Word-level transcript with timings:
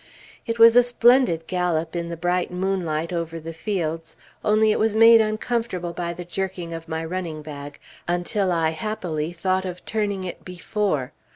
It 0.47 0.57
was 0.57 0.75
a 0.75 0.81
splendid 0.81 1.45
gallop 1.45 1.95
in 1.95 2.09
the 2.09 2.17
bright 2.17 2.49
moonlight, 2.49 3.13
over 3.13 3.39
the 3.39 3.53
fields, 3.53 4.15
only 4.43 4.71
it 4.71 4.79
was 4.79 4.95
made 4.95 5.21
uncomfortable 5.21 5.93
by 5.93 6.11
the 6.11 6.25
jerking 6.25 6.73
of 6.73 6.87
my 6.87 7.05
running 7.05 7.43
bag, 7.43 7.77
until 8.07 8.51
I 8.51 8.71
happily 8.71 9.31
thought 9.31 9.63
of 9.63 9.85
turning 9.85 10.23
it 10.23 10.43
before. 10.43 11.11